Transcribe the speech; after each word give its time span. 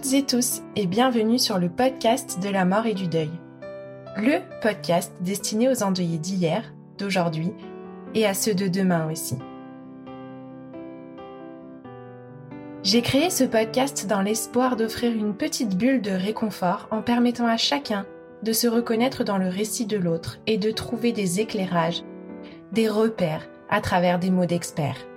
Toutes 0.00 0.14
et 0.14 0.22
tous 0.24 0.62
et 0.76 0.86
bienvenue 0.86 1.38
sur 1.38 1.58
le 1.58 1.68
podcast 1.68 2.38
de 2.42 2.48
la 2.48 2.64
mort 2.64 2.86
et 2.86 2.94
du 2.94 3.06
deuil. 3.06 3.30
Le 4.16 4.38
podcast 4.62 5.12
destiné 5.20 5.68
aux 5.68 5.82
endeuillés 5.82 6.18
d'hier, 6.18 6.72
d'aujourd'hui 6.96 7.52
et 8.14 8.24
à 8.24 8.32
ceux 8.32 8.54
de 8.54 8.66
demain 8.68 9.10
aussi. 9.10 9.36
J'ai 12.82 13.02
créé 13.02 13.28
ce 13.28 13.44
podcast 13.44 14.06
dans 14.06 14.22
l'espoir 14.22 14.76
d'offrir 14.76 15.12
une 15.12 15.34
petite 15.34 15.76
bulle 15.76 16.00
de 16.00 16.12
réconfort 16.12 16.88
en 16.90 17.02
permettant 17.02 17.46
à 17.46 17.58
chacun 17.58 18.06
de 18.42 18.52
se 18.52 18.68
reconnaître 18.68 19.22
dans 19.22 19.38
le 19.38 19.48
récit 19.48 19.86
de 19.86 19.98
l'autre 19.98 20.38
et 20.46 20.56
de 20.56 20.70
trouver 20.70 21.12
des 21.12 21.40
éclairages, 21.40 22.04
des 22.72 22.88
repères 22.88 23.46
à 23.68 23.82
travers 23.82 24.18
des 24.18 24.30
mots 24.30 24.46
d'experts. 24.46 25.09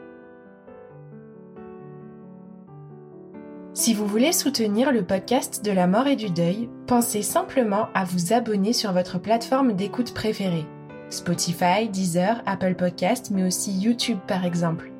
Si 3.75 3.95
vous 3.95 4.05
voulez 4.05 4.33
soutenir 4.33 4.91
le 4.91 5.03
podcast 5.03 5.65
de 5.65 5.71
la 5.71 5.87
mort 5.87 6.05
et 6.05 6.15
du 6.15 6.29
deuil, 6.29 6.69
pensez 6.85 7.23
simplement 7.23 7.87
à 7.95 8.03
vous 8.03 8.31
abonner 8.31 8.71
sur 8.71 8.93
votre 8.93 9.17
plateforme 9.17 9.73
d'écoute 9.73 10.13
préférée. 10.13 10.67
Spotify, 11.09 11.89
Deezer, 11.89 12.43
Apple 12.45 12.75
Podcast, 12.75 13.31
mais 13.31 13.43
aussi 13.43 13.71
YouTube 13.71 14.19
par 14.27 14.45
exemple. 14.45 14.91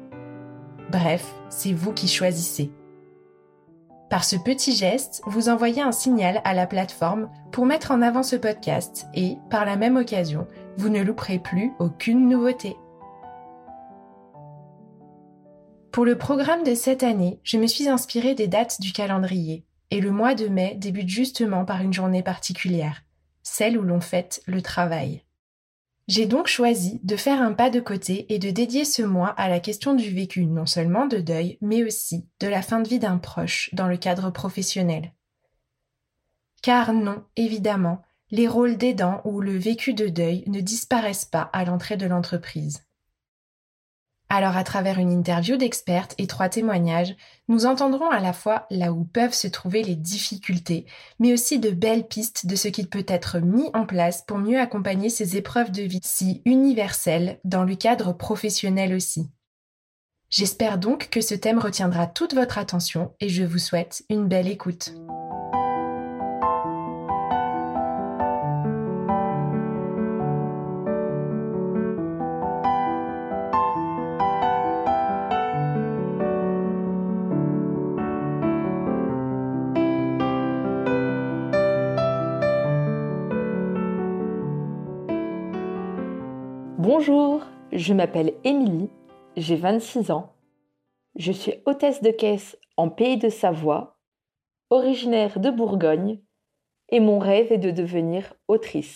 Bref, 0.91 1.23
c'est 1.49 1.71
vous 1.71 1.93
qui 1.93 2.07
choisissez. 2.07 2.71
Par 4.09 4.23
ce 4.23 4.37
petit 4.37 4.75
geste, 4.75 5.21
vous 5.27 5.49
envoyez 5.49 5.83
un 5.83 5.91
signal 5.91 6.41
à 6.43 6.55
la 6.55 6.65
plateforme 6.65 7.29
pour 7.51 7.67
mettre 7.67 7.91
en 7.91 8.01
avant 8.01 8.23
ce 8.23 8.35
podcast 8.35 9.05
et, 9.13 9.37
par 9.51 9.65
la 9.65 9.75
même 9.75 9.97
occasion, 9.97 10.47
vous 10.77 10.89
ne 10.89 11.03
louperez 11.03 11.37
plus 11.37 11.73
aucune 11.77 12.27
nouveauté. 12.27 12.75
Pour 15.93 16.05
le 16.05 16.17
programme 16.17 16.63
de 16.63 16.73
cette 16.73 17.03
année, 17.03 17.39
je 17.43 17.57
me 17.57 17.67
suis 17.67 17.87
inspirée 17.87 18.33
des 18.33 18.47
dates 18.47 18.81
du 18.81 18.91
calendrier, 18.91 19.63
et 19.91 20.01
le 20.01 20.09
mois 20.09 20.33
de 20.33 20.47
mai 20.47 20.73
débute 20.75 21.07
justement 21.07 21.65
par 21.65 21.81
une 21.81 21.93
journée 21.93 22.23
particulière, 22.23 23.03
celle 23.43 23.77
où 23.77 23.83
l'on 23.83 24.01
fête 24.01 24.41
le 24.47 24.63
travail. 24.63 25.21
J'ai 26.07 26.25
donc 26.25 26.47
choisi 26.47 26.99
de 27.03 27.15
faire 27.15 27.39
un 27.39 27.53
pas 27.53 27.69
de 27.69 27.79
côté 27.79 28.25
et 28.33 28.39
de 28.39 28.49
dédier 28.49 28.85
ce 28.85 29.03
mois 29.03 29.29
à 29.37 29.47
la 29.49 29.59
question 29.59 29.93
du 29.93 30.09
vécu 30.09 30.47
non 30.47 30.65
seulement 30.65 31.05
de 31.05 31.17
deuil, 31.17 31.59
mais 31.61 31.83
aussi 31.83 32.25
de 32.39 32.47
la 32.47 32.63
fin 32.63 32.79
de 32.79 32.89
vie 32.89 32.97
d'un 32.97 33.19
proche 33.19 33.69
dans 33.73 33.87
le 33.87 33.97
cadre 33.97 34.31
professionnel. 34.31 35.13
Car 36.63 36.91
non, 36.91 37.23
évidemment, 37.35 38.01
les 38.31 38.47
rôles 38.47 38.77
d'aidant 38.77 39.21
ou 39.25 39.41
le 39.41 39.55
vécu 39.55 39.93
de 39.93 40.07
deuil 40.07 40.43
ne 40.47 40.59
disparaissent 40.59 41.25
pas 41.25 41.51
à 41.53 41.63
l'entrée 41.65 41.97
de 41.97 42.07
l'entreprise. 42.07 42.83
Alors 44.35 44.57
à 44.57 44.63
travers 44.63 44.97
une 44.97 45.11
interview 45.11 45.57
d'expertes 45.57 46.15
et 46.17 46.25
trois 46.25 46.49
témoignages, 46.49 47.15
nous 47.49 47.67
entendrons 47.67 48.09
à 48.09 48.19
la 48.19 48.33
fois 48.33 48.65
là 48.71 48.91
où 48.91 49.03
peuvent 49.03 49.35
se 49.35 49.47
trouver 49.47 49.83
les 49.83 49.95
difficultés, 49.95 50.87
mais 51.19 51.33
aussi 51.33 51.59
de 51.59 51.69
belles 51.69 52.07
pistes 52.07 52.47
de 52.47 52.55
ce 52.55 52.67
qui 52.67 52.83
peut 52.87 53.05
être 53.07 53.37
mis 53.37 53.69
en 53.75 53.85
place 53.85 54.23
pour 54.23 54.39
mieux 54.39 54.59
accompagner 54.59 55.09
ces 55.09 55.37
épreuves 55.37 55.69
de 55.69 55.83
vie 55.83 56.01
si 56.03 56.41
universelles 56.45 57.39
dans 57.43 57.63
le 57.63 57.75
cadre 57.75 58.11
professionnel 58.11 58.95
aussi. 58.95 59.29
J'espère 60.31 60.79
donc 60.79 61.11
que 61.11 61.21
ce 61.21 61.35
thème 61.35 61.59
retiendra 61.59 62.07
toute 62.07 62.33
votre 62.33 62.57
attention 62.57 63.13
et 63.19 63.29
je 63.29 63.43
vous 63.43 63.59
souhaite 63.59 64.03
une 64.09 64.27
belle 64.27 64.47
écoute. 64.47 64.95
Bonjour, 86.95 87.41
je 87.71 87.91
m'appelle 87.91 88.35
Émilie, 88.43 88.91
j'ai 89.35 89.55
26 89.55 90.11
ans. 90.11 90.31
Je 91.15 91.31
suis 91.31 91.55
hôtesse 91.65 92.03
de 92.03 92.11
caisse 92.11 92.55
en 92.77 92.87
Pays 92.89 93.17
de 93.17 93.29
Savoie, 93.29 93.97
originaire 94.69 95.39
de 95.39 95.49
Bourgogne, 95.49 96.19
et 96.89 96.99
mon 96.99 97.17
rêve 97.17 97.51
est 97.51 97.57
de 97.57 97.71
devenir 97.71 98.35
autrice. 98.47 98.95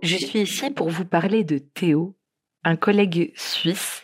Je 0.00 0.16
suis 0.16 0.42
ici 0.42 0.70
pour 0.70 0.90
vous 0.90 1.06
parler 1.06 1.42
de 1.42 1.58
Théo, 1.58 2.14
un 2.62 2.76
collègue 2.76 3.32
suisse 3.34 4.03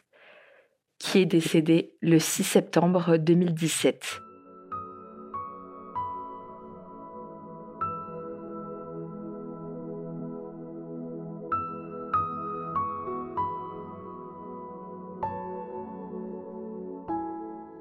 qui 1.00 1.18
est 1.18 1.26
décédé 1.26 1.94
le 2.02 2.18
6 2.18 2.44
septembre 2.44 3.16
2017. 3.16 4.20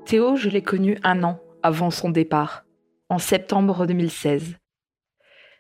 Théo, 0.06 0.36
je 0.38 0.50
l'ai 0.50 0.64
connu 0.64 0.98
un 1.04 1.22
an 1.24 1.40
avant 1.62 1.92
son 1.92 2.10
départ, 2.10 2.64
en 3.10 3.20
septembre 3.20 3.86
2016. 3.86 4.56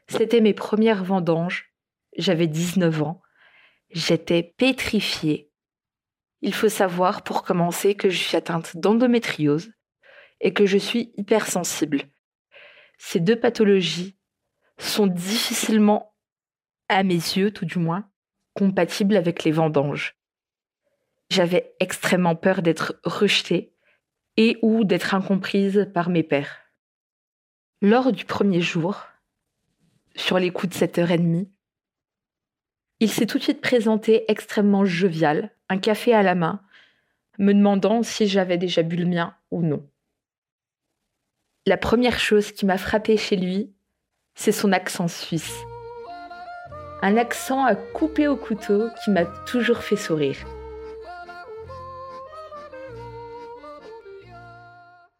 C'était 0.08 0.42
mes 0.42 0.54
premières 0.56 1.04
vendanges, 1.04 1.72
j'avais 2.18 2.48
19 2.48 3.04
ans, 3.04 3.22
j'étais 3.92 4.42
pétrifiée 4.58 5.49
il 6.42 6.54
faut 6.54 6.70
savoir 6.70 7.24
pour 7.24 7.44
commencer 7.44 7.96
que 7.96 8.10
je 8.10 8.18
suis 8.18 8.38
atteinte 8.38 8.78
d'endométriose 8.78 9.72
et 10.42 10.54
que 10.54 10.66
je 10.66 10.78
suis 10.78 11.12
hypersensible. 11.18 12.04
Ces 12.98 13.20
deux 13.20 13.40
pathologies 13.40 14.18
sont 14.78 15.08
difficilement, 15.08 16.16
à 16.88 17.04
mes 17.04 17.14
yeux 17.14 17.52
tout 17.52 17.66
du 17.66 17.80
moins, 17.80 18.10
compatibles 18.54 19.18
avec 19.18 19.44
les 19.44 19.52
vendanges. 19.52 20.16
J'avais 21.30 21.76
extrêmement 21.80 22.36
peur 22.36 22.62
d'être 22.62 23.00
rejetée 23.04 23.74
et 24.38 24.58
ou 24.62 24.84
d'être 24.84 25.14
incomprise 25.14 25.90
par 25.94 26.10
mes 26.10 26.24
pères. 26.24 26.58
Lors 27.82 28.12
du 28.12 28.26
premier 28.26 28.62
jour, 28.62 29.06
sur 30.16 30.40
les 30.40 30.52
coups 30.52 30.78
de 30.78 30.86
7h30, 30.86 31.50
il 33.00 33.10
s'est 33.10 33.26
tout 33.26 33.38
de 33.38 33.44
suite 33.44 33.62
présenté 33.62 34.30
extrêmement 34.30 34.84
jovial, 34.84 35.56
un 35.70 35.78
café 35.78 36.14
à 36.14 36.24
la 36.24 36.36
main, 36.36 36.62
me 37.38 37.54
demandant 37.54 38.04
si 38.04 38.28
j'avais 38.28 38.58
déjà 38.58 38.84
bu 38.84 38.98
le 38.98 39.06
mien 39.06 39.36
ou 39.52 39.62
non. 39.62 39.88
La 41.66 41.78
première 41.78 42.20
chose 42.20 42.52
qui 42.52 42.66
m'a 42.66 42.78
frappée 42.78 43.18
chez 43.18 43.36
lui, 43.36 43.72
c'est 44.36 44.52
son 44.52 44.72
accent 44.72 45.08
suisse. 45.08 45.56
Un 47.02 47.16
accent 47.16 47.64
à 47.64 47.76
couper 47.76 48.28
au 48.28 48.36
couteau 48.36 48.90
qui 49.04 49.12
m'a 49.12 49.26
toujours 49.26 49.78
fait 49.78 49.96
sourire. 49.96 50.38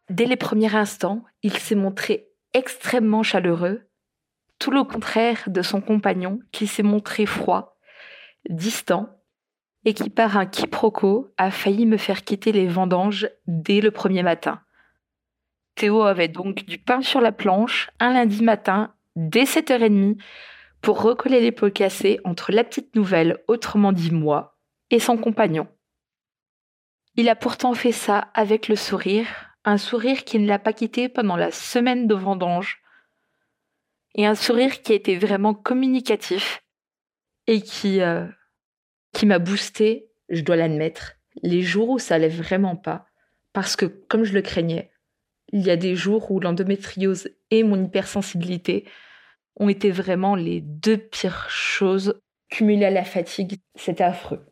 Dès 0.10 0.26
les 0.26 0.36
premiers 0.36 0.76
instants, 0.76 1.24
il 1.44 1.56
s'est 1.58 1.76
montré 1.76 2.30
extrêmement 2.54 3.24
chaleureux 3.24 3.88
tout 4.58 4.72
le 4.72 4.84
contraire 4.84 5.44
de 5.48 5.62
son 5.62 5.80
compagnon 5.80 6.40
qui 6.52 6.68
s'est 6.68 6.84
montré 6.84 7.26
froid, 7.26 7.78
distant, 8.50 9.19
et 9.86 9.94
qui 9.94 10.10
par 10.10 10.38
un 10.38 10.46
quiproquo 10.46 11.34
a 11.38 11.52
failli 11.52 11.86
me 11.86 11.98
faire 11.98 12.24
quitter 12.24 12.52
les 12.52 12.68
vendanges 12.68 13.30
dès 13.48 13.82
le 13.82 13.92
premier 13.92 14.24
matin. 14.24 14.62
Théo 15.76 16.02
avait 16.02 16.28
donc 16.28 16.66
du 16.66 16.78
pain 16.78 17.02
sur 17.02 17.22
la 17.22 17.32
planche 17.32 17.90
un 18.00 18.14
lundi 18.14 18.44
matin 18.44 18.94
dès 19.16 19.46
7h30 19.46 20.18
pour 20.82 21.02
recoller 21.02 21.42
les 21.42 21.52
pots 21.52 21.72
cassés 21.72 22.20
entre 22.24 22.52
la 22.52 22.64
petite 22.64 22.96
nouvelle, 22.96 23.38
autrement 23.48 23.92
dit 23.92 24.12
moi, 24.12 24.58
et 24.90 25.00
son 25.00 25.18
compagnon. 25.18 25.68
Il 27.16 27.30
a 27.30 27.36
pourtant 27.36 27.74
fait 27.74 27.92
ça 27.92 28.30
avec 28.34 28.68
le 28.68 28.76
sourire, 28.76 29.28
un 29.66 29.78
sourire 29.78 30.24
qui 30.24 30.40
ne 30.40 30.48
l'a 30.48 30.60
pas 30.60 30.74
quitté 30.74 31.10
pendant 31.10 31.36
la 31.36 31.52
semaine 31.52 32.08
de 32.08 32.16
vendange, 32.16 32.82
et 34.16 34.26
un 34.26 34.36
sourire 34.36 34.82
qui 34.82 34.94
a 34.94 34.96
été 34.96 35.18
vraiment 35.18 35.54
communicatif 35.54 36.64
et 37.48 37.62
qui, 37.62 38.02
euh, 38.02 38.26
qui 39.14 39.26
m'a 39.26 39.40
boosté, 39.40 40.10
je 40.30 40.42
dois 40.42 40.56
l'admettre, 40.56 41.16
les 41.42 41.62
jours 41.62 41.90
où 41.90 42.00
ça 42.00 42.16
allait 42.16 42.28
vraiment 42.30 42.76
pas, 42.76 43.06
parce 43.54 43.76
que 43.76 43.86
comme 43.86 44.24
je 44.24 44.34
le 44.34 44.42
craignais, 44.42 44.92
il 45.52 45.62
y 45.62 45.72
a 45.72 45.78
des 45.78 45.96
jours 45.96 46.32
où 46.32 46.40
l'endométriose 46.40 47.30
et 47.50 47.64
mon 47.64 47.84
hypersensibilité 47.84 48.86
ont 49.56 49.70
été 49.70 49.92
vraiment 49.92 50.36
les 50.36 50.62
deux 50.62 50.98
pires 50.98 51.50
choses 51.50 52.22
cumulées 52.50 52.86
à 52.86 52.92
la 52.92 53.04
fatigue. 53.04 53.58
C'était 53.76 54.04
affreux. 54.04 54.46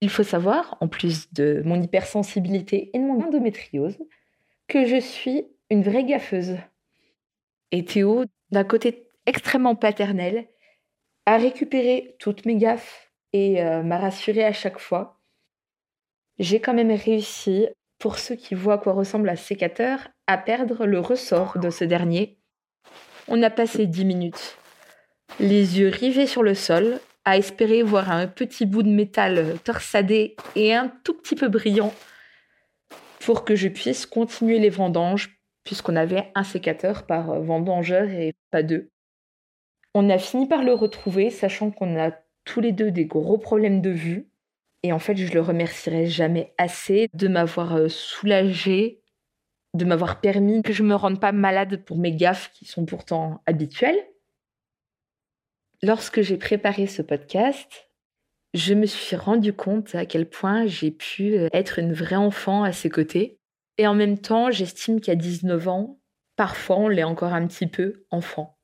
Il 0.00 0.10
faut 0.10 0.22
savoir, 0.22 0.76
en 0.80 0.88
plus 0.88 1.32
de 1.32 1.62
mon 1.64 1.82
hypersensibilité 1.82 2.90
et 2.92 2.98
de 2.98 3.04
mon 3.04 3.22
endométriose, 3.22 3.98
que 4.68 4.86
je 4.86 5.00
suis 5.00 5.46
une 5.70 5.82
vraie 5.82 6.04
gaffeuse. 6.04 6.56
Et 7.72 7.84
Théo, 7.84 8.24
d'un 8.50 8.64
côté 8.64 9.08
extrêmement 9.26 9.74
paternel, 9.74 10.48
a 11.24 11.36
récupéré 11.36 12.16
toutes 12.18 12.46
mes 12.46 12.56
gaffes 12.56 13.05
et 13.32 13.62
euh, 13.62 13.82
m'a 13.82 13.98
rassurée 13.98 14.44
à 14.44 14.52
chaque 14.52 14.78
fois. 14.78 15.20
J'ai 16.38 16.60
quand 16.60 16.74
même 16.74 16.92
réussi 16.92 17.68
pour 17.98 18.18
ceux 18.18 18.36
qui 18.36 18.54
voient 18.54 18.74
à 18.74 18.78
quoi 18.78 18.92
ressemble 18.92 19.28
un 19.28 19.36
sécateur, 19.36 20.08
à 20.26 20.38
perdre 20.38 20.86
le 20.86 21.00
ressort 21.00 21.58
de 21.58 21.70
ce 21.70 21.84
dernier. 21.84 22.38
On 23.28 23.42
a 23.42 23.50
passé 23.50 23.86
dix 23.86 24.04
minutes, 24.04 24.56
les 25.40 25.78
yeux 25.78 25.88
rivés 25.88 26.26
sur 26.26 26.42
le 26.42 26.54
sol, 26.54 27.00
à 27.24 27.36
espérer 27.36 27.82
voir 27.82 28.10
un 28.10 28.28
petit 28.28 28.66
bout 28.66 28.82
de 28.82 28.88
métal 28.88 29.58
torsadé 29.64 30.36
et 30.54 30.74
un 30.74 30.88
tout 31.02 31.14
petit 31.14 31.34
peu 31.34 31.48
brillant 31.48 31.92
pour 33.20 33.44
que 33.44 33.56
je 33.56 33.66
puisse 33.66 34.06
continuer 34.06 34.60
les 34.60 34.70
vendanges, 34.70 35.40
puisqu'on 35.64 35.96
avait 35.96 36.30
un 36.36 36.44
sécateur 36.44 37.06
par 37.06 37.40
vendangeur 37.40 38.08
et 38.08 38.34
pas 38.52 38.62
deux. 38.62 38.90
On 39.94 40.08
a 40.10 40.18
fini 40.18 40.46
par 40.46 40.62
le 40.62 40.74
retrouver, 40.74 41.30
sachant 41.30 41.72
qu'on 41.72 41.98
a 41.98 42.12
tous 42.46 42.62
les 42.62 42.72
deux 42.72 42.90
des 42.90 43.04
gros 43.04 43.36
problèmes 43.36 43.82
de 43.82 43.90
vue. 43.90 44.30
Et 44.82 44.92
en 44.92 44.98
fait, 44.98 45.16
je 45.16 45.32
le 45.34 45.40
remercierai 45.40 46.06
jamais 46.06 46.54
assez 46.56 47.08
de 47.12 47.28
m'avoir 47.28 47.76
euh, 47.76 47.88
soulagé, 47.88 49.02
de 49.74 49.84
m'avoir 49.84 50.20
permis 50.20 50.62
que 50.62 50.72
je 50.72 50.82
me 50.82 50.94
rende 50.94 51.20
pas 51.20 51.32
malade 51.32 51.84
pour 51.84 51.98
mes 51.98 52.12
gaffes 52.12 52.50
qui 52.52 52.64
sont 52.64 52.86
pourtant 52.86 53.42
habituelles. 53.46 54.00
Lorsque 55.82 56.22
j'ai 56.22 56.38
préparé 56.38 56.86
ce 56.86 57.02
podcast, 57.02 57.90
je 58.54 58.72
me 58.72 58.86
suis 58.86 59.16
rendu 59.16 59.52
compte 59.52 59.94
à 59.94 60.06
quel 60.06 60.28
point 60.28 60.66
j'ai 60.66 60.90
pu 60.90 61.36
euh, 61.36 61.48
être 61.52 61.78
une 61.78 61.92
vraie 61.92 62.16
enfant 62.16 62.62
à 62.62 62.72
ses 62.72 62.88
côtés. 62.88 63.38
Et 63.76 63.86
en 63.86 63.94
même 63.94 64.18
temps, 64.18 64.50
j'estime 64.50 65.00
qu'à 65.00 65.14
19 65.14 65.68
ans, 65.68 66.00
parfois 66.36 66.78
on 66.78 66.88
l'est 66.88 67.04
encore 67.04 67.34
un 67.34 67.46
petit 67.46 67.66
peu 67.66 68.06
enfant. 68.10 68.55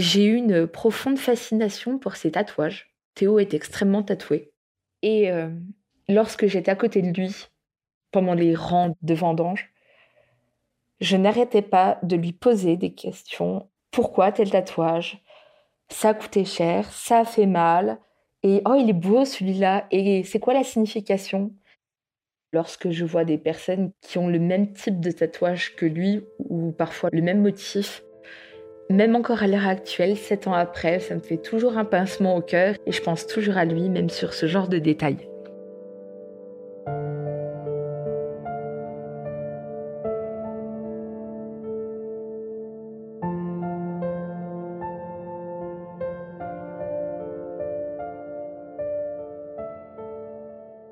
J'ai 0.00 0.24
eu 0.24 0.36
une 0.36 0.66
profonde 0.66 1.18
fascination 1.18 1.98
pour 1.98 2.16
ces 2.16 2.30
tatouages. 2.30 2.88
Théo 3.14 3.38
est 3.38 3.52
extrêmement 3.52 4.02
tatoué. 4.02 4.50
Et 5.02 5.30
euh, 5.30 5.50
lorsque 6.08 6.46
j'étais 6.46 6.70
à 6.70 6.74
côté 6.74 7.02
de 7.02 7.12
lui, 7.12 7.48
pendant 8.10 8.32
les 8.32 8.54
rangs 8.54 8.96
de 9.02 9.12
vendanges, 9.12 9.70
je 11.02 11.18
n'arrêtais 11.18 11.60
pas 11.60 11.98
de 12.02 12.16
lui 12.16 12.32
poser 12.32 12.78
des 12.78 12.94
questions. 12.94 13.68
Pourquoi 13.90 14.32
tel 14.32 14.48
tatouage? 14.48 15.22
Ça 15.90 16.08
a 16.08 16.14
coûté 16.14 16.46
cher, 16.46 16.90
ça 16.90 17.18
a 17.18 17.24
fait 17.26 17.44
mal, 17.44 17.98
et 18.42 18.62
oh, 18.64 18.76
il 18.80 18.88
est 18.88 18.94
beau 18.94 19.26
celui-là, 19.26 19.86
et 19.90 20.24
c'est 20.24 20.40
quoi 20.40 20.54
la 20.54 20.64
signification? 20.64 21.52
Lorsque 22.54 22.88
je 22.88 23.04
vois 23.04 23.26
des 23.26 23.36
personnes 23.36 23.92
qui 24.00 24.16
ont 24.16 24.28
le 24.28 24.38
même 24.38 24.72
type 24.72 24.98
de 24.98 25.10
tatouage 25.10 25.76
que 25.76 25.84
lui, 25.84 26.24
ou 26.38 26.72
parfois 26.72 27.10
le 27.12 27.20
même 27.20 27.42
motif, 27.42 28.02
même 28.90 29.14
encore 29.14 29.42
à 29.42 29.46
l'heure 29.46 29.68
actuelle, 29.68 30.16
sept 30.16 30.48
ans 30.48 30.52
après, 30.52 30.98
ça 30.98 31.14
me 31.14 31.20
fait 31.20 31.36
toujours 31.36 31.78
un 31.78 31.84
pincement 31.84 32.36
au 32.36 32.42
cœur 32.42 32.74
et 32.86 32.92
je 32.92 33.00
pense 33.00 33.26
toujours 33.26 33.56
à 33.56 33.64
lui, 33.64 33.88
même 33.88 34.10
sur 34.10 34.34
ce 34.34 34.46
genre 34.46 34.68
de 34.68 34.78
détails. 34.78 35.28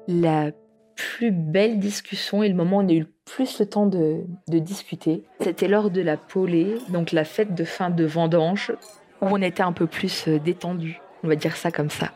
La 0.07 0.53
plus 0.95 1.33
belle 1.33 1.79
discussion 1.81 2.43
et 2.43 2.49
le 2.49 2.55
moment 2.55 2.79
où 2.79 2.83
on 2.83 2.89
a 2.89 2.93
eu 2.93 3.01
le 3.01 3.13
plus 3.29 3.61
le 3.61 3.67
temps 3.67 3.87
de, 3.87 4.25
discuter, 4.49 5.23
c'était 5.41 5.69
lors 5.69 5.91
de 5.91 6.01
la 6.01 6.17
polée, 6.17 6.79
donc 6.89 7.13
la 7.13 7.25
fête 7.25 7.55
de 7.55 7.65
fin 7.65 7.91
de 7.91 8.05
vendange, 8.05 8.73
où 9.21 9.27
on 9.27 9.43
était 9.43 9.63
un 9.63 9.73
peu 9.73 9.87
plus 9.87 10.29
euh, 10.29 10.39
détendu, 10.39 11.01
on 11.23 11.29
va 11.29 11.37
dire 11.37 11.57
ça 11.57 11.71
comme 11.71 11.91
ça. 11.91 12.13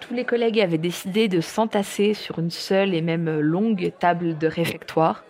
Tous 0.00 0.14
les 0.14 0.24
collègues 0.24 0.60
avaient 0.60 0.78
décidé 0.78 1.28
de 1.28 1.40
s'entasser 1.40 2.14
sur 2.14 2.38
une 2.38 2.50
seule 2.50 2.94
et 2.94 3.02
même 3.02 3.38
longue 3.38 3.92
table 3.98 4.36
de 4.36 4.46
réfectoire. 4.46 5.24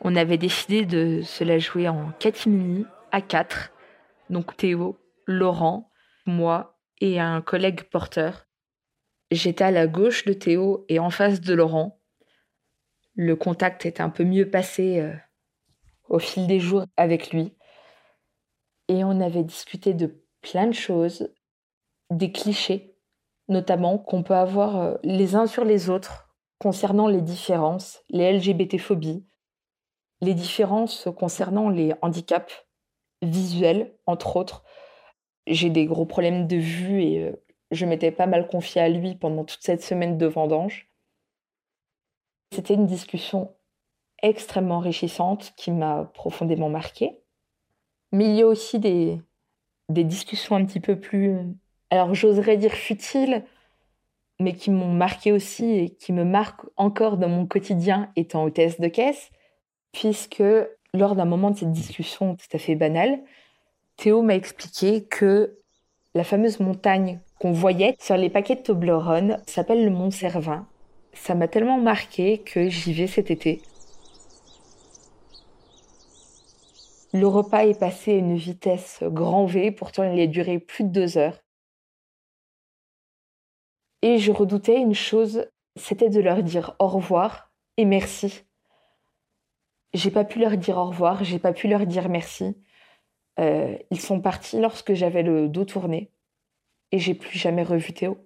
On 0.00 0.16
avait 0.16 0.38
décidé 0.38 0.84
de 0.84 1.22
se 1.22 1.44
la 1.44 1.58
jouer 1.58 1.88
en 1.88 2.10
catimini 2.18 2.84
à 3.12 3.20
quatre, 3.20 3.72
donc 4.30 4.56
Théo, 4.56 4.98
Laurent, 5.26 5.90
moi 6.26 6.76
et 7.00 7.20
un 7.20 7.40
collègue 7.40 7.84
porteur. 7.84 8.46
J'étais 9.30 9.64
à 9.64 9.70
la 9.70 9.86
gauche 9.86 10.24
de 10.24 10.32
Théo 10.32 10.84
et 10.88 10.98
en 10.98 11.10
face 11.10 11.40
de 11.40 11.54
Laurent. 11.54 12.00
Le 13.14 13.36
contact 13.36 13.86
était 13.86 14.02
un 14.02 14.10
peu 14.10 14.24
mieux 14.24 14.50
passé 14.50 15.00
euh, 15.00 15.14
au 16.08 16.18
fil 16.18 16.46
des 16.46 16.60
jours 16.60 16.84
avec 16.96 17.30
lui. 17.30 17.56
Et 18.88 19.04
on 19.04 19.20
avait 19.20 19.44
discuté 19.44 19.94
de 19.94 20.22
plein 20.40 20.66
de 20.66 20.72
choses, 20.72 21.32
des 22.10 22.32
clichés, 22.32 22.96
notamment 23.48 23.98
qu'on 23.98 24.22
peut 24.22 24.34
avoir 24.34 24.76
euh, 24.76 24.94
les 25.02 25.34
uns 25.34 25.46
sur 25.46 25.64
les 25.64 25.90
autres 25.90 26.34
concernant 26.58 27.08
les 27.08 27.20
différences, 27.20 28.02
les 28.10 28.32
LGBT-phobies, 28.32 29.26
les 30.20 30.34
différences 30.34 31.08
concernant 31.16 31.68
les 31.68 31.92
handicaps 32.02 32.66
visuels, 33.22 33.94
entre 34.06 34.36
autres. 34.36 34.64
J'ai 35.46 35.70
des 35.70 35.86
gros 35.86 36.06
problèmes 36.06 36.46
de 36.46 36.56
vue 36.56 37.02
et 37.02 37.22
euh, 37.22 37.32
je 37.70 37.86
m'étais 37.86 38.10
pas 38.10 38.26
mal 38.26 38.48
confiée 38.48 38.82
à 38.82 38.88
lui 38.88 39.14
pendant 39.14 39.44
toute 39.44 39.62
cette 39.62 39.82
semaine 39.82 40.18
de 40.18 40.26
vendange. 40.26 40.90
C'était 42.54 42.74
une 42.74 42.86
discussion 42.86 43.52
extrêmement 44.22 44.76
enrichissante 44.76 45.52
qui 45.56 45.72
m'a 45.72 46.08
profondément 46.14 46.68
marquée. 46.68 47.18
Mais 48.12 48.26
il 48.26 48.36
y 48.36 48.42
a 48.42 48.46
aussi 48.46 48.78
des, 48.78 49.20
discussions 49.88 50.54
un 50.54 50.64
petit 50.64 50.78
peu 50.78 51.00
plus, 51.00 51.36
alors 51.90 52.14
j'oserais 52.14 52.56
dire 52.56 52.70
futiles, 52.70 53.44
mais 54.38 54.52
qui 54.52 54.70
m'ont 54.70 54.92
marqué 54.92 55.32
aussi 55.32 55.68
et 55.68 55.90
qui 55.90 56.12
me 56.12 56.24
marquent 56.24 56.66
encore 56.76 57.16
dans 57.16 57.28
mon 57.28 57.44
quotidien 57.44 58.12
étant 58.14 58.44
hôtesse 58.44 58.78
de 58.78 58.86
caisse, 58.86 59.30
puisque 59.90 60.44
lors 60.92 61.16
d'un 61.16 61.24
moment 61.24 61.50
de 61.50 61.56
cette 61.56 61.72
discussion 61.72 62.36
tout 62.36 62.46
à 62.52 62.58
fait 62.58 62.76
banale, 62.76 63.18
Théo 63.96 64.22
m'a 64.22 64.36
expliqué 64.36 65.04
que 65.04 65.58
la 66.14 66.22
fameuse 66.22 66.60
montagne 66.60 67.18
qu'on 67.40 67.50
voyait 67.50 67.96
sur 67.98 68.16
les 68.16 68.30
paquets 68.30 68.54
de 68.54 68.62
Toblerone 68.62 69.42
s'appelle 69.44 69.84
le 69.84 69.90
Mont 69.90 70.12
Cervin. 70.12 70.68
Ça 71.14 71.34
m'a 71.34 71.48
tellement 71.48 71.78
marqué 71.78 72.38
que 72.38 72.68
j'y 72.68 72.92
vais 72.92 73.06
cet 73.06 73.30
été. 73.30 73.62
Le 77.12 77.28
repas 77.28 77.64
est 77.64 77.78
passé 77.78 78.14
à 78.14 78.16
une 78.16 78.34
vitesse 78.34 78.98
grand 79.04 79.46
V, 79.46 79.70
pourtant 79.70 80.02
il 80.02 80.20
a 80.20 80.26
duré 80.26 80.58
plus 80.58 80.82
de 80.82 80.88
deux 80.88 81.16
heures. 81.16 81.38
Et 84.02 84.18
je 84.18 84.32
redoutais 84.32 84.80
une 84.80 84.94
chose, 84.94 85.46
c'était 85.76 86.10
de 86.10 86.20
leur 86.20 86.42
dire 86.42 86.74
au 86.80 86.88
revoir 86.88 87.52
et 87.76 87.84
merci. 87.84 88.42
J'ai 89.94 90.10
pas 90.10 90.24
pu 90.24 90.40
leur 90.40 90.56
dire 90.56 90.76
au 90.76 90.86
revoir, 90.86 91.22
j'ai 91.22 91.38
pas 91.38 91.52
pu 91.52 91.68
leur 91.68 91.86
dire 91.86 92.08
merci. 92.08 92.56
Euh, 93.38 93.78
ils 93.92 94.00
sont 94.00 94.20
partis 94.20 94.60
lorsque 94.60 94.94
j'avais 94.94 95.22
le 95.22 95.48
dos 95.48 95.64
tourné 95.64 96.10
et 96.90 96.98
j'ai 96.98 97.14
plus 97.14 97.38
jamais 97.38 97.62
revu 97.62 97.92
Théo. 97.92 98.18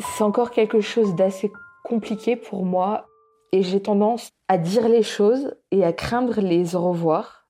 C'est 0.00 0.24
encore 0.24 0.50
quelque 0.50 0.80
chose 0.80 1.14
d'assez 1.14 1.52
compliqué 1.84 2.36
pour 2.36 2.64
moi. 2.64 3.06
et 3.52 3.62
j'ai 3.62 3.82
tendance 3.82 4.30
à 4.46 4.58
dire 4.58 4.88
les 4.88 5.02
choses 5.02 5.56
et 5.72 5.84
à 5.84 5.92
craindre 5.92 6.40
les 6.40 6.76
au 6.76 6.90
revoir. 6.90 7.48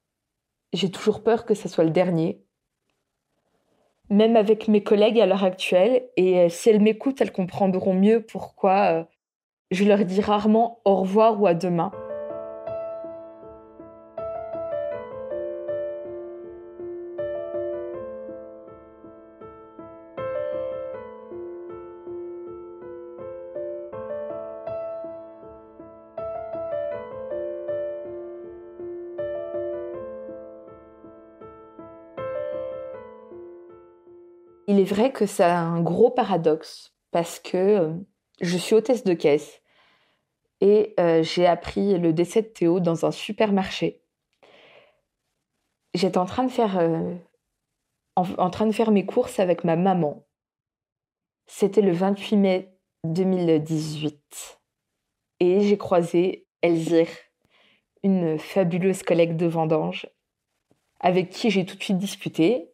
J'ai 0.72 0.90
toujours 0.90 1.22
peur 1.22 1.44
que 1.44 1.54
ce 1.54 1.68
soit 1.68 1.84
le 1.84 1.90
dernier. 1.90 2.42
Même 4.08 4.34
avec 4.34 4.66
mes 4.66 4.82
collègues 4.82 5.20
à 5.20 5.26
l'heure 5.26 5.44
actuelle, 5.44 6.08
et 6.16 6.48
si 6.48 6.70
elles 6.70 6.80
m'écoutent, 6.80 7.20
elles 7.20 7.32
comprendront 7.32 7.92
mieux 7.92 8.24
pourquoi 8.24 8.92
euh, 8.92 9.04
je 9.70 9.84
leur 9.84 10.04
dis 10.04 10.22
rarement 10.22 10.80
au 10.86 10.96
revoir 10.96 11.40
ou 11.40 11.46
à 11.46 11.52
demain. 11.52 11.92
Il 34.70 34.78
est 34.78 34.84
vrai 34.84 35.10
que 35.10 35.26
c'est 35.26 35.42
un 35.42 35.80
gros 35.82 36.12
paradoxe 36.12 36.94
parce 37.10 37.40
que 37.40 37.56
euh, 37.56 37.92
je 38.40 38.56
suis 38.56 38.76
hôtesse 38.76 39.02
de 39.02 39.14
caisse 39.14 39.60
et 40.60 40.94
euh, 41.00 41.24
j'ai 41.24 41.44
appris 41.44 41.98
le 41.98 42.12
décès 42.12 42.42
de 42.42 42.46
Théo 42.46 42.78
dans 42.78 43.04
un 43.04 43.10
supermarché. 43.10 44.04
J'étais 45.92 46.18
en 46.18 46.24
train 46.24 46.44
de 46.44 46.52
faire 46.52 46.78
euh, 46.78 47.16
en, 48.14 48.50
train 48.50 48.66
de 48.66 48.70
faire 48.70 48.92
mes 48.92 49.04
courses 49.04 49.40
avec 49.40 49.64
ma 49.64 49.74
maman. 49.74 50.24
C'était 51.48 51.82
le 51.82 51.90
28 51.90 52.36
mai 52.36 52.78
2018 53.02 54.60
et 55.40 55.62
j'ai 55.62 55.78
croisé 55.78 56.46
Elzire, 56.62 57.10
une 58.04 58.38
fabuleuse 58.38 59.02
collègue 59.02 59.36
de 59.36 59.46
vendange 59.46 60.08
avec 61.00 61.30
qui 61.30 61.50
j'ai 61.50 61.66
tout 61.66 61.76
de 61.76 61.82
suite 61.82 61.98
discuté 61.98 62.69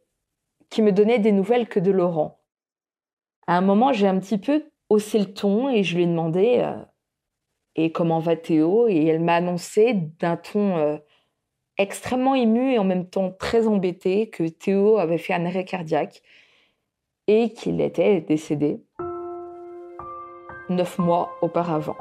qui 0.70 0.82
me 0.82 0.92
donnait 0.92 1.18
des 1.18 1.32
nouvelles 1.32 1.68
que 1.68 1.80
de 1.80 1.90
Laurent. 1.90 2.40
À 3.46 3.56
un 3.56 3.60
moment, 3.60 3.92
j'ai 3.92 4.08
un 4.08 4.18
petit 4.18 4.38
peu 4.38 4.64
haussé 4.88 5.18
le 5.18 5.32
ton 5.32 5.68
et 5.68 5.82
je 5.82 5.96
lui 5.96 6.04
ai 6.04 6.06
demandé 6.06 6.58
euh, 6.58 6.82
Et 7.76 7.92
comment 7.92 8.18
va 8.18 8.36
Théo? 8.36 8.88
Et 8.88 9.06
elle 9.06 9.20
m'a 9.20 9.36
annoncé 9.36 9.94
d'un 10.18 10.36
ton 10.36 10.76
euh, 10.76 10.96
extrêmement 11.78 12.34
ému 12.34 12.72
et 12.72 12.78
en 12.78 12.84
même 12.84 13.08
temps 13.08 13.30
très 13.30 13.66
embêté 13.66 14.28
que 14.30 14.44
Théo 14.48 14.98
avait 14.98 15.18
fait 15.18 15.34
un 15.34 15.46
arrêt 15.46 15.64
cardiaque 15.64 16.22
et 17.28 17.52
qu'il 17.52 17.80
était 17.80 18.20
décédé 18.20 18.80
neuf 20.68 20.98
mois 20.98 21.30
auparavant. 21.42 21.96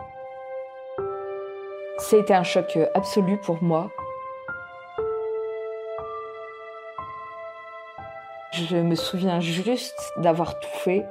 C'était 1.97 2.33
un 2.33 2.43
choc 2.43 2.77
absolu 2.93 3.37
pour 3.37 3.61
moi 3.63 3.91
Je 8.57 8.77
me 8.77 8.95
souviens 8.95 9.41
juste 9.41 10.13
d'avoir 10.15 10.57
tout 10.57 10.69
fait 10.71 11.05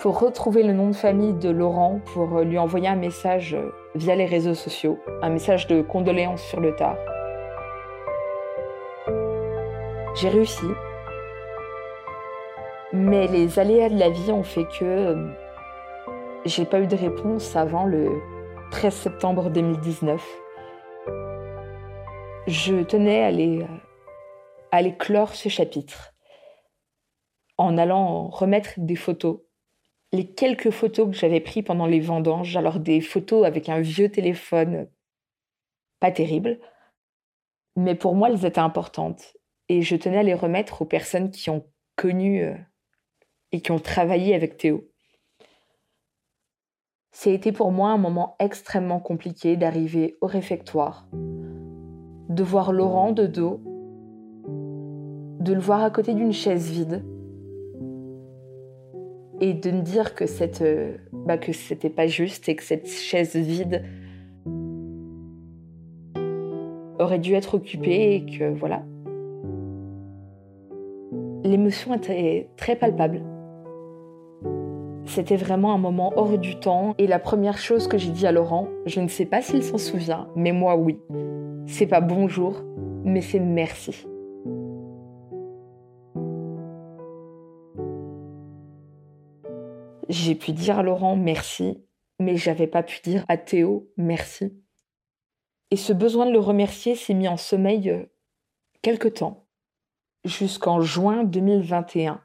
pour 0.00 0.18
retrouver 0.18 0.62
le 0.62 0.72
nom 0.72 0.88
de 0.88 0.94
famille 0.94 1.34
de 1.34 1.50
Laurent, 1.50 2.00
pour 2.14 2.40
lui 2.40 2.56
envoyer 2.56 2.88
un 2.88 2.96
message 2.96 3.54
via 3.94 4.14
les 4.14 4.24
réseaux 4.24 4.54
sociaux, 4.54 4.98
un 5.20 5.28
message 5.28 5.66
de 5.66 5.82
condoléances 5.82 6.42
sur 6.42 6.60
le 6.60 6.74
tard. 6.74 6.96
J'ai 10.14 10.30
réussi, 10.30 10.64
mais 12.94 13.26
les 13.26 13.58
aléas 13.58 13.90
de 13.90 13.98
la 13.98 14.08
vie 14.08 14.32
ont 14.32 14.42
fait 14.42 14.64
que 14.64 14.84
euh, 14.84 15.28
j'ai 16.46 16.64
pas 16.64 16.80
eu 16.80 16.86
de 16.86 16.96
réponse 16.96 17.56
avant 17.56 17.84
le 17.84 18.08
13 18.70 18.94
septembre 18.94 19.50
2019. 19.50 20.26
Je 22.46 22.82
tenais 22.84 23.22
à 23.22 23.26
aller, 23.26 23.66
à 24.72 24.76
aller 24.78 24.96
clore 24.96 25.34
ce 25.34 25.50
chapitre 25.50 26.13
en 27.56 27.78
allant 27.78 28.28
remettre 28.28 28.72
des 28.78 28.96
photos. 28.96 29.40
Les 30.12 30.26
quelques 30.32 30.70
photos 30.70 31.10
que 31.10 31.16
j'avais 31.16 31.40
prises 31.40 31.64
pendant 31.64 31.86
les 31.86 32.00
vendanges, 32.00 32.56
alors 32.56 32.80
des 32.80 33.00
photos 33.00 33.44
avec 33.44 33.68
un 33.68 33.80
vieux 33.80 34.08
téléphone, 34.10 34.88
pas 36.00 36.10
terrible, 36.10 36.60
mais 37.76 37.94
pour 37.94 38.14
moi 38.14 38.30
elles 38.30 38.44
étaient 38.44 38.58
importantes. 38.58 39.36
Et 39.68 39.82
je 39.82 39.96
tenais 39.96 40.18
à 40.18 40.22
les 40.22 40.34
remettre 40.34 40.82
aux 40.82 40.86
personnes 40.86 41.30
qui 41.30 41.50
ont 41.50 41.66
connu 41.96 42.42
euh, 42.42 42.54
et 43.52 43.60
qui 43.60 43.70
ont 43.72 43.78
travaillé 43.78 44.34
avec 44.34 44.56
Théo. 44.56 44.88
Ça 47.12 47.30
été 47.30 47.52
pour 47.52 47.70
moi 47.70 47.90
un 47.90 47.96
moment 47.96 48.34
extrêmement 48.40 48.98
compliqué 48.98 49.56
d'arriver 49.56 50.18
au 50.20 50.26
réfectoire, 50.26 51.06
de 51.12 52.42
voir 52.42 52.72
Laurent 52.72 53.12
de 53.12 53.26
dos, 53.26 53.62
de 55.40 55.52
le 55.52 55.60
voir 55.60 55.84
à 55.84 55.90
côté 55.90 56.12
d'une 56.14 56.32
chaise 56.32 56.70
vide, 56.70 57.04
et 59.40 59.54
de 59.54 59.70
me 59.70 59.82
dire 59.82 60.12
euh, 60.60 60.96
bah, 61.12 61.38
que 61.38 61.52
c'était 61.52 61.90
pas 61.90 62.06
juste 62.06 62.48
et 62.48 62.56
que 62.56 62.62
cette 62.62 62.88
chaise 62.88 63.36
vide 63.36 63.82
aurait 66.98 67.18
dû 67.18 67.34
être 67.34 67.54
occupée 67.54 68.14
et 68.14 68.26
que 68.26 68.52
voilà. 68.52 68.82
L'émotion 71.44 71.94
était 71.94 72.48
très 72.56 72.76
palpable. 72.76 73.22
C'était 75.06 75.36
vraiment 75.36 75.74
un 75.74 75.78
moment 75.78 76.12
hors 76.16 76.38
du 76.38 76.56
temps 76.56 76.94
et 76.98 77.06
la 77.06 77.18
première 77.18 77.58
chose 77.58 77.88
que 77.88 77.98
j'ai 77.98 78.10
dit 78.10 78.26
à 78.26 78.32
Laurent, 78.32 78.68
je 78.86 79.00
ne 79.00 79.08
sais 79.08 79.26
pas 79.26 79.42
s'il 79.42 79.62
s'en 79.62 79.78
souvient, 79.78 80.28
mais 80.34 80.52
moi 80.52 80.76
oui. 80.76 80.98
C'est 81.66 81.86
pas 81.86 82.00
bonjour, 82.00 82.62
mais 83.04 83.20
c'est 83.20 83.40
merci. 83.40 84.06
J'ai 90.08 90.34
pu 90.34 90.52
dire 90.52 90.78
à 90.78 90.82
Laurent 90.82 91.16
merci, 91.16 91.82
mais 92.18 92.36
j'avais 92.36 92.66
pas 92.66 92.82
pu 92.82 93.00
dire 93.02 93.24
à 93.28 93.36
Théo 93.36 93.90
merci. 93.96 94.52
Et 95.70 95.76
ce 95.76 95.92
besoin 95.92 96.26
de 96.26 96.32
le 96.32 96.38
remercier 96.38 96.94
s'est 96.94 97.14
mis 97.14 97.28
en 97.28 97.36
sommeil 97.36 97.90
euh, 97.90 98.04
quelque 98.82 99.08
temps, 99.08 99.46
jusqu'en 100.24 100.80
juin 100.80 101.24
2021, 101.24 102.22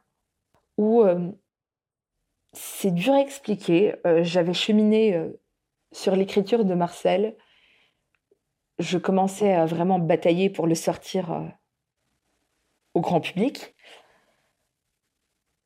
où 0.78 1.04
euh, 1.04 1.32
c'est 2.54 2.92
dur 2.94 3.14
à 3.14 3.22
expliquer. 3.22 3.96
Euh, 4.06 4.24
j'avais 4.24 4.54
cheminé 4.54 5.30
sur 5.92 6.16
l'écriture 6.16 6.66
de 6.66 6.74
Marcel. 6.74 7.38
Je 8.78 8.98
commençais 8.98 9.54
à 9.54 9.66
vraiment 9.66 10.00
batailler 10.00 10.50
pour 10.50 10.68
le 10.68 10.76
sortir 10.76 11.50
au 12.94 13.02
grand 13.02 13.22
public. 13.22 13.76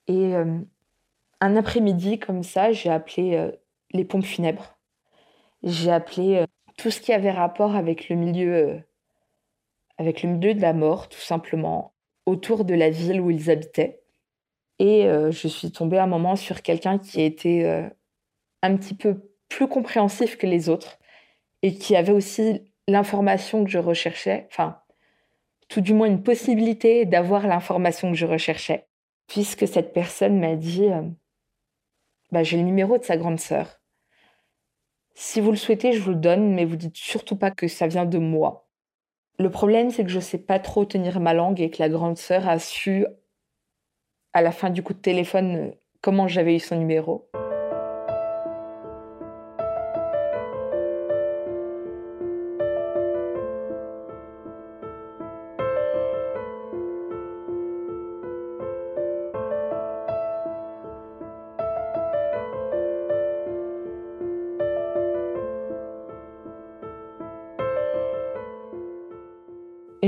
Et 0.07 0.33
un 1.43 1.57
après-midi 1.57 2.19
comme 2.19 2.41
ça, 2.41 2.71
j'ai 2.71 2.89
appelé 2.89 3.35
euh, 3.35 3.51
les 3.91 4.05
pompes 4.05 4.23
funèbres. 4.23 4.77
J'ai 5.61 5.91
appelé 5.91 6.37
euh, 6.37 6.45
tout 6.77 6.89
ce 6.89 7.01
qui 7.01 7.11
avait 7.11 7.31
rapport 7.31 7.75
avec 7.75 8.07
le 8.07 8.15
milieu, 8.15 8.53
euh, 8.53 8.79
avec 9.97 10.23
le 10.23 10.29
milieu 10.29 10.53
de 10.53 10.61
la 10.61 10.71
mort, 10.71 11.09
tout 11.09 11.19
simplement, 11.19 11.93
autour 12.25 12.63
de 12.63 12.73
la 12.73 12.89
ville 12.89 13.19
où 13.19 13.29
ils 13.29 13.51
habitaient. 13.51 13.99
Et 14.79 15.03
je 15.05 15.47
suis 15.47 15.71
tombée 15.71 15.99
un 15.99 16.07
moment 16.07 16.35
sur 16.35 16.61
quelqu'un 16.61 16.97
qui 16.97 17.21
était 17.21 17.89
un 18.63 18.75
petit 18.75 18.95
peu 18.95 19.31
plus 19.47 19.67
compréhensif 19.67 20.35
que 20.35 20.47
les 20.47 20.67
autres 20.67 20.97
et 21.61 21.75
qui 21.75 21.95
avait 21.95 22.11
aussi 22.11 22.63
l'information 22.87 23.63
que 23.63 23.69
je 23.69 23.77
recherchais, 23.77 24.47
enfin, 24.51 24.81
tout 25.69 25.79
du 25.79 25.93
moins 25.93 26.07
une 26.07 26.23
possibilité 26.23 27.05
d'avoir 27.05 27.47
l'information 27.47 28.11
que 28.11 28.17
je 28.17 28.25
recherchais, 28.25 28.87
puisque 29.27 29.67
cette 29.67 29.93
personne 29.93 30.39
m'a 30.39 30.55
dit 30.55 30.89
bah, 32.33 32.43
j'ai 32.43 32.57
le 32.57 32.63
numéro 32.63 32.97
de 32.97 33.03
sa 33.03 33.15
grande 33.15 33.39
sœur. 33.39 33.79
Si 35.13 35.39
vous 35.39 35.51
le 35.51 35.57
souhaitez, 35.57 35.93
je 35.93 36.01
vous 36.01 36.09
le 36.09 36.15
donne, 36.15 36.55
mais 36.55 36.65
vous 36.65 36.75
dites 36.75 36.97
surtout 36.97 37.35
pas 37.35 37.51
que 37.51 37.67
ça 37.67 37.85
vient 37.85 38.05
de 38.05 38.17
moi. 38.17 38.67
Le 39.37 39.51
problème, 39.51 39.91
c'est 39.91 40.03
que 40.03 40.09
je 40.09 40.19
sais 40.19 40.39
pas 40.39 40.57
trop 40.57 40.83
tenir 40.83 41.19
ma 41.19 41.35
langue 41.35 41.61
et 41.61 41.69
que 41.69 41.81
la 41.81 41.89
grande 41.89 42.17
sœur 42.17 42.49
a 42.49 42.57
su, 42.57 43.05
à 44.33 44.41
la 44.41 44.51
fin 44.51 44.71
du 44.71 44.81
coup 44.81 44.93
de 44.93 44.99
téléphone, 44.99 45.73
comment 46.01 46.27
j'avais 46.27 46.55
eu 46.55 46.59
son 46.59 46.75
numéro. 46.75 47.29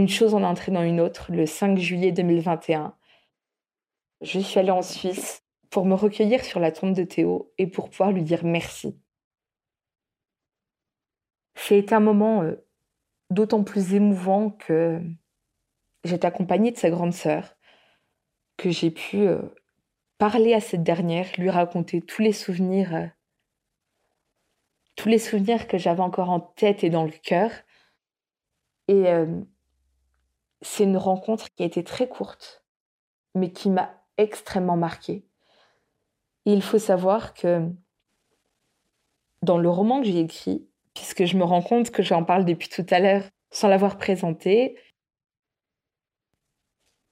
Une 0.05 0.12
chose 0.12 0.35
en 0.35 0.43
entrée 0.43 0.71
dans 0.71 0.83
une 0.83 1.01
autre. 1.01 1.31
Le 1.31 1.47
5 1.47 1.79
juillet 1.79 2.12
2021, 2.12 2.95
je 4.21 4.39
suis 4.39 4.59
allée 4.59 4.69
en 4.69 4.83
Suisse 4.83 5.43
pour 5.71 5.88
me 5.88 5.95
recueillir 5.95 6.45
sur 6.45 6.59
la 6.59 6.71
tombe 6.71 6.93
de 6.93 7.03
Théo 7.03 7.51
et 7.57 7.65
pour 7.65 7.89
pouvoir 7.89 8.12
lui 8.12 8.21
dire 8.21 8.45
merci. 8.45 8.95
été 11.71 11.95
un 11.95 12.00
moment 12.00 12.43
euh, 12.43 12.63
d'autant 13.31 13.63
plus 13.63 13.95
émouvant 13.95 14.51
que 14.51 15.01
j'étais 16.03 16.27
accompagnée 16.27 16.69
de 16.69 16.77
sa 16.77 16.91
grande 16.91 17.13
sœur, 17.13 17.55
que 18.57 18.69
j'ai 18.69 18.91
pu 18.91 19.21
euh, 19.21 19.41
parler 20.19 20.53
à 20.53 20.62
cette 20.62 20.83
dernière, 20.83 21.25
lui 21.39 21.50
raconter 21.50 22.00
tous 22.00 22.21
les 22.21 22.31
souvenirs, 22.31 22.95
euh, 22.95 23.07
tous 24.95 25.09
les 25.09 25.17
souvenirs 25.17 25.67
que 25.67 25.79
j'avais 25.79 26.01
encore 26.01 26.29
en 26.29 26.41
tête 26.41 26.83
et 26.83 26.91
dans 26.91 27.05
le 27.05 27.12
cœur. 27.24 27.50
Et 28.88 29.05
c'est 30.65 30.84
une 30.84 30.98
rencontre 30.98 31.53
qui 31.53 31.63
a 31.63 31.65
été 31.65 31.84
très 31.84 32.07
courte, 32.07 32.65
mais 33.36 33.51
qui 33.51 33.69
m'a 33.69 33.93
extrêmement 34.17 34.77
marquée. 34.77 35.24
Il 36.45 36.62
faut 36.62 36.79
savoir 36.79 37.34
que 37.34 37.69
dans 39.41 39.57
le 39.57 39.69
roman 39.69 40.01
que 40.01 40.07
j'ai 40.07 40.19
écrit, 40.19 40.67
puisque 40.93 41.25
je 41.25 41.38
me 41.38 41.43
rends 41.43 41.62
compte 41.62 41.91
que 41.91 42.01
j'en 42.01 42.24
parle 42.24 42.45
depuis 42.45 42.69
tout 42.69 42.86
à 42.89 43.00
l'heure 43.00 43.24
sans 43.51 43.67
l'avoir 43.67 43.98
présenté, 43.98 44.77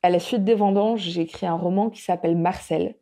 à 0.02 0.10
la 0.10 0.20
suite 0.20 0.44
des 0.44 0.56
vendanges, 0.56 1.02
j'ai 1.02 1.22
écrit 1.22 1.46
un 1.46 1.56
roman 1.56 1.90
qui 1.90 2.02
s'appelle 2.02 2.36
Marcel, 2.36 2.96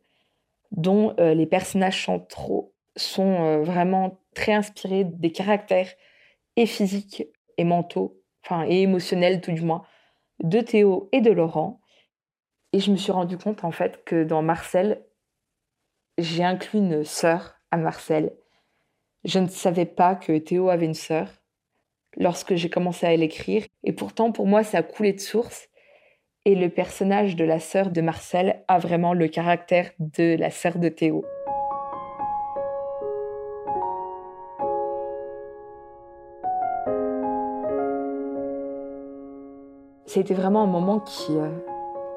dont 0.70 1.14
euh, 1.18 1.34
les 1.34 1.46
personnages 1.46 2.04
centraux 2.04 2.74
sont 2.94 3.42
euh, 3.42 3.62
vraiment 3.62 4.20
très 4.34 4.52
inspirés 4.52 5.04
des 5.04 5.32
caractères 5.32 5.92
et 6.56 6.66
physiques 6.66 7.24
et 7.56 7.64
mentaux, 7.64 8.20
enfin 8.44 8.64
et 8.68 8.82
émotionnels 8.82 9.40
tout 9.40 9.52
du 9.52 9.62
moins, 9.62 9.82
de 10.42 10.60
Théo 10.60 11.08
et 11.12 11.20
de 11.20 11.30
Laurent. 11.30 11.80
Et 12.72 12.80
je 12.80 12.90
me 12.90 12.96
suis 12.96 13.12
rendu 13.12 13.38
compte 13.38 13.64
en 13.64 13.70
fait 13.70 14.04
que 14.04 14.24
dans 14.24 14.42
Marcel, 14.42 15.04
j'ai 16.18 16.44
inclus 16.44 16.78
une 16.78 17.04
sœur 17.04 17.54
à 17.70 17.76
Marcel. 17.76 18.32
Je 19.24 19.38
ne 19.38 19.48
savais 19.48 19.86
pas 19.86 20.14
que 20.14 20.36
Théo 20.38 20.68
avait 20.68 20.86
une 20.86 20.94
sœur 20.94 21.28
lorsque 22.16 22.54
j'ai 22.54 22.70
commencé 22.70 23.06
à 23.06 23.16
l'écrire. 23.16 23.64
Et 23.84 23.92
pourtant, 23.92 24.32
pour 24.32 24.46
moi, 24.46 24.62
ça 24.62 24.78
a 24.78 24.82
coulé 24.82 25.12
de 25.12 25.20
source. 25.20 25.68
Et 26.44 26.54
le 26.54 26.68
personnage 26.68 27.36
de 27.36 27.44
la 27.44 27.60
sœur 27.60 27.90
de 27.90 28.00
Marcel 28.00 28.64
a 28.66 28.78
vraiment 28.78 29.14
le 29.14 29.28
caractère 29.28 29.92
de 30.00 30.36
la 30.36 30.50
sœur 30.50 30.78
de 30.78 30.88
Théo. 30.88 31.24
C'était 40.06 40.34
vraiment 40.34 40.62
un 40.62 40.66
moment 40.66 41.00
qui, 41.00 41.36
euh, 41.36 41.48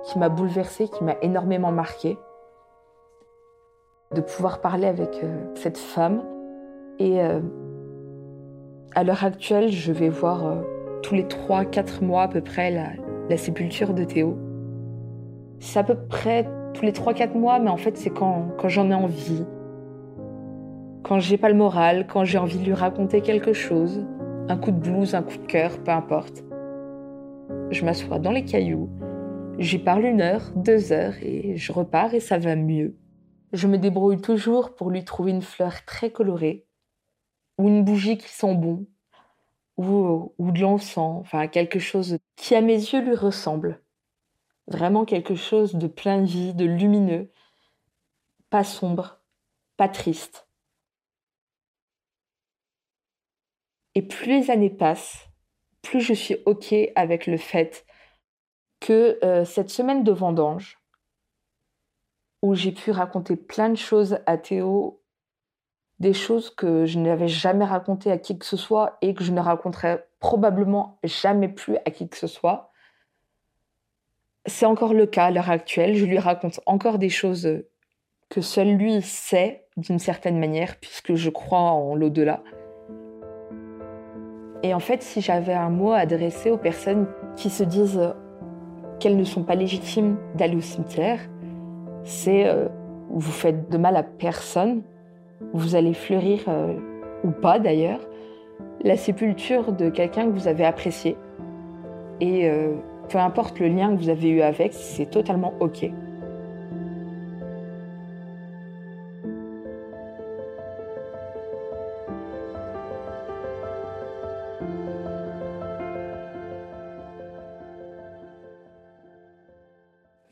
qui 0.05 0.17
m'a 0.17 0.29
bouleversée, 0.29 0.87
qui 0.87 1.03
m'a 1.03 1.15
énormément 1.21 1.71
marquée. 1.71 2.17
De 4.13 4.21
pouvoir 4.21 4.61
parler 4.61 4.87
avec 4.87 5.19
euh, 5.23 5.45
cette 5.55 5.77
femme. 5.77 6.23
Et 6.99 7.21
euh, 7.21 7.41
à 8.95 9.03
l'heure 9.03 9.23
actuelle, 9.23 9.69
je 9.69 9.91
vais 9.91 10.09
voir 10.09 10.43
tous 11.03 11.15
les 11.15 11.23
3-4 11.23 12.03
mois 12.03 12.23
à 12.23 12.27
peu 12.27 12.41
près 12.41 12.71
la, 12.71 13.37
sépulture 13.37 13.93
de 13.93 14.03
Théo. 14.03 14.37
C'est 15.59 15.79
à 15.79 15.83
peu 15.83 15.95
près 15.95 16.49
tous 16.73 16.85
les 16.85 16.91
3-4 16.91 17.37
mois, 17.37 17.59
mais 17.59 17.69
en 17.69 17.77
fait, 17.77 17.97
c'est 17.97 18.09
quand, 18.09 18.47
quand 18.57 18.69
j'en 18.69 18.89
ai 18.89 18.93
envie. 18.93 19.45
Quand 21.03 21.19
j'ai 21.19 21.37
pas 21.37 21.49
le 21.49 21.55
moral, 21.55 22.07
quand 22.07 22.23
j'ai 22.23 22.37
envie 22.37 22.57
de 22.57 22.65
lui 22.65 22.73
raconter 22.73 23.21
quelque 23.21 23.53
chose. 23.53 24.05
Un 24.47 24.57
coup 24.57 24.71
de 24.71 24.79
blues, 24.79 25.13
un 25.13 25.23
coup 25.23 25.37
de 25.37 25.45
cœur, 25.47 25.77
peu 25.79 25.91
importe. 25.91 26.45
Je 27.71 27.83
m'assois 27.85 28.19
dans 28.19 28.31
les 28.31 28.45
cailloux, 28.45 28.89
J'y 29.57 29.79
parle 29.79 30.03
une 30.03 30.19
heure, 30.19 30.51
deux 30.57 30.91
heures 30.91 31.15
et 31.21 31.55
je 31.55 31.71
repars 31.71 32.13
et 32.13 32.19
ça 32.19 32.37
va 32.37 32.57
mieux. 32.57 32.97
Je 33.53 33.67
me 33.67 33.77
débrouille 33.77 34.19
toujours 34.19 34.75
pour 34.75 34.89
lui 34.89 35.05
trouver 35.05 35.31
une 35.31 35.41
fleur 35.41 35.85
très 35.85 36.11
colorée 36.11 36.67
ou 37.57 37.69
une 37.69 37.85
bougie 37.85 38.17
qui 38.17 38.27
sent 38.27 38.53
bon 38.55 38.85
ou, 39.77 40.33
ou 40.37 40.51
de 40.51 40.59
l'encens, 40.59 41.21
enfin 41.21 41.47
quelque 41.47 41.79
chose 41.79 42.17
qui 42.35 42.53
à 42.53 42.59
mes 42.59 42.75
yeux 42.75 43.01
lui 43.01 43.15
ressemble. 43.15 43.81
Vraiment 44.67 45.05
quelque 45.05 45.35
chose 45.35 45.75
de 45.75 45.87
plein 45.87 46.21
de 46.21 46.27
vie, 46.27 46.53
de 46.53 46.65
lumineux, 46.65 47.31
pas 48.49 48.65
sombre, 48.65 49.21
pas 49.77 49.87
triste. 49.87 50.49
Et 53.93 54.01
plus 54.01 54.27
les 54.27 54.51
années 54.51 54.69
passent, 54.69 55.29
plus 55.85 56.01
je 56.01 56.13
suis 56.13 56.37
OK 56.45 56.73
avec 56.95 57.27
le 57.27 57.37
fait 57.37 57.85
que 58.79 59.19
euh, 59.23 59.45
cette 59.45 59.69
semaine 59.69 60.03
de 60.03 60.11
vendange, 60.11 60.79
où 62.41 62.55
j'ai 62.55 62.71
pu 62.71 62.91
raconter 62.91 63.35
plein 63.35 63.69
de 63.69 63.77
choses 63.77 64.19
à 64.25 64.37
Théo, 64.37 65.01
des 65.99 66.13
choses 66.13 66.49
que 66.49 66.85
je 66.85 66.99
n'avais 66.99 67.27
jamais 67.27 67.65
racontées 67.65 68.11
à 68.11 68.17
qui 68.17 68.37
que 68.37 68.45
ce 68.45 68.57
soit 68.57 68.97
et 69.01 69.13
que 69.13 69.23
je 69.23 69.31
ne 69.31 69.39
raconterai 69.39 70.03
probablement 70.19 70.99
jamais 71.03 71.47
plus 71.47 71.77
à 71.85 71.91
qui 71.91 72.09
que 72.09 72.17
ce 72.17 72.27
soit. 72.27 72.71
C'est 74.45 74.65
encore 74.65 74.93
le 74.93 75.05
cas 75.05 75.25
à 75.25 75.31
l'heure 75.31 75.49
actuelle. 75.49 75.95
Je 75.95 76.05
lui 76.05 76.19
raconte 76.19 76.59
encore 76.65 76.99
des 76.99 77.09
choses 77.09 77.63
que 78.29 78.41
seul 78.41 78.75
lui 78.75 79.01
sait 79.01 79.67
d'une 79.77 79.99
certaine 79.99 80.39
manière, 80.39 80.77
puisque 80.79 81.15
je 81.15 81.29
crois 81.29 81.59
en 81.59 81.95
l'au-delà. 81.95 82.43
Et 84.65 84.73
en 84.73 84.79
fait, 84.79 85.03
si 85.03 85.21
j'avais 85.21 85.53
un 85.53 85.69
mot 85.69 85.91
à 85.91 85.97
adresser 85.97 86.49
aux 86.49 86.57
personnes 86.57 87.05
qui 87.35 87.51
se 87.51 87.63
disent 87.63 88.01
qu'elles 88.99 89.15
ne 89.15 89.23
sont 89.23 89.43
pas 89.43 89.53
légitimes 89.53 90.17
d'aller 90.33 90.55
au 90.55 90.61
cimetière, 90.61 91.19
c'est 92.03 92.47
euh, 92.47 92.67
vous 93.11 93.31
faites 93.31 93.69
de 93.69 93.77
mal 93.77 93.95
à 93.95 94.01
personne, 94.01 94.81
vous 95.53 95.75
allez 95.75 95.93
fleurir, 95.93 96.39
euh, 96.47 96.73
ou 97.23 97.29
pas 97.29 97.59
d'ailleurs, 97.59 97.99
la 98.81 98.97
sépulture 98.97 99.71
de 99.71 99.91
quelqu'un 99.91 100.25
que 100.25 100.31
vous 100.31 100.47
avez 100.47 100.65
apprécié. 100.65 101.15
Et 102.19 102.49
euh, 102.49 102.73
peu 103.09 103.19
importe 103.19 103.59
le 103.59 103.67
lien 103.67 103.95
que 103.95 104.01
vous 104.01 104.09
avez 104.09 104.29
eu 104.29 104.41
avec, 104.41 104.73
c'est 104.73 105.11
totalement 105.11 105.53
OK. 105.59 105.91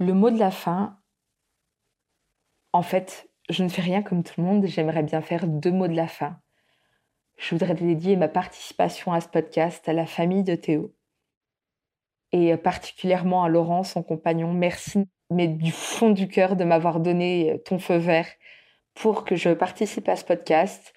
Le 0.06 0.14
mot 0.14 0.30
de 0.30 0.38
la 0.38 0.52
fin, 0.52 1.00
en 2.74 2.82
fait, 2.82 3.30
je 3.50 3.64
ne 3.64 3.70
fais 3.70 3.82
rien 3.82 4.04
comme 4.04 4.22
tout 4.22 4.34
le 4.42 4.46
monde, 4.46 4.66
j'aimerais 4.66 5.02
bien 5.02 5.22
faire 5.22 5.48
deux 5.48 5.72
mots 5.72 5.88
de 5.88 5.96
la 5.96 6.10
fin. 6.10 6.42
Je 7.38 7.56
voudrais 7.56 7.74
dédier 7.74 8.18
ma 8.18 8.28
participation 8.28 9.14
à 9.14 9.22
ce 9.22 9.30
podcast 9.30 9.88
à 9.88 9.94
la 9.94 10.06
famille 10.06 10.44
de 10.44 10.56
Théo. 10.56 10.94
Et 12.34 12.58
particulièrement 12.58 13.46
à 13.46 13.48
Laurent, 13.48 13.84
son 13.84 14.04
compagnon. 14.04 14.52
Merci, 14.52 15.08
mais 15.30 15.48
du 15.48 15.72
fond 15.72 16.10
du 16.10 16.28
cœur, 16.28 16.58
de 16.58 16.66
m'avoir 16.66 17.00
donné 17.00 17.62
ton 17.64 17.80
feu 17.80 17.96
vert 17.96 18.28
pour 18.96 19.24
que 19.24 19.38
je 19.38 19.52
participe 19.52 20.10
à 20.10 20.18
ce 20.18 20.26
podcast, 20.26 20.94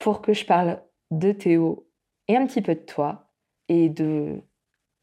pour 0.00 0.20
que 0.20 0.32
je 0.32 0.44
parle 0.44 0.82
de 1.12 1.30
Théo 1.30 1.88
et 2.26 2.36
un 2.36 2.44
petit 2.48 2.62
peu 2.62 2.74
de 2.74 2.80
toi 2.80 3.30
et 3.68 3.88
de 3.88 4.42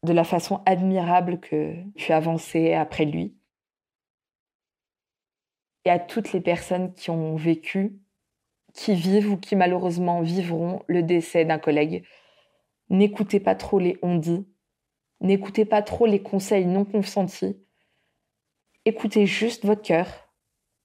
de 0.02 0.12
la 0.12 0.24
façon 0.24 0.62
admirable 0.66 1.40
que 1.40 1.74
tu 1.96 2.12
avancé 2.12 2.72
après 2.72 3.04
lui. 3.04 3.36
Et 5.84 5.90
à 5.90 5.98
toutes 5.98 6.32
les 6.32 6.40
personnes 6.40 6.94
qui 6.94 7.10
ont 7.10 7.36
vécu, 7.36 7.98
qui 8.74 8.94
vivent 8.94 9.32
ou 9.32 9.36
qui 9.36 9.56
malheureusement 9.56 10.20
vivront 10.20 10.82
le 10.86 11.02
décès 11.02 11.44
d'un 11.44 11.58
collègue, 11.58 12.04
n'écoutez 12.88 13.40
pas 13.40 13.54
trop 13.54 13.78
les 13.78 13.98
on-dit, 14.02 14.46
n'écoutez 15.20 15.64
pas 15.64 15.82
trop 15.82 16.06
les 16.06 16.22
conseils 16.22 16.66
non 16.66 16.84
consentis, 16.84 17.58
écoutez 18.84 19.26
juste 19.26 19.64
votre 19.64 19.82
cœur. 19.82 20.06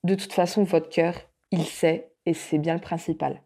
De 0.03 0.15
toute 0.15 0.33
façon, 0.33 0.63
votre 0.63 0.89
cœur, 0.89 1.15
il 1.51 1.65
sait 1.65 2.13
et 2.25 2.33
c'est 2.33 2.59
bien 2.59 2.75
le 2.75 2.81
principal. 2.81 3.41